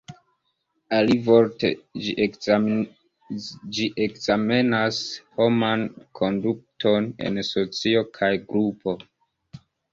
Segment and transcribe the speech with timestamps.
[0.99, 1.69] Alivorte,
[3.75, 5.03] ĝi ekzamenas
[5.37, 5.87] homan
[6.23, 9.01] konduton en socio kaj grupo.